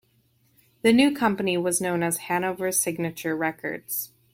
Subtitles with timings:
[0.81, 4.11] The new company was known as Hanover-Signature Records.